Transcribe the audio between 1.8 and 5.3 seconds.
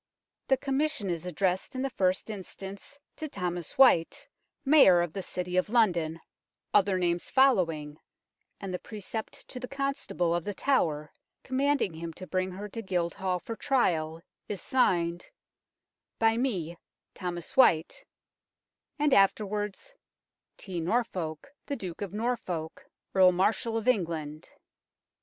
the first instance to Thomas Whyte, Mayor of the